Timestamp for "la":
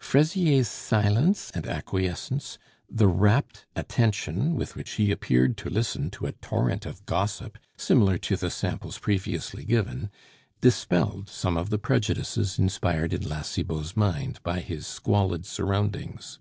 13.28-13.42